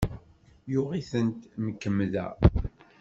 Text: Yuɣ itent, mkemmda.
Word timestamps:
Yuɣ 0.71 0.89
itent, 0.99 1.41
mkemmda. 1.65 2.27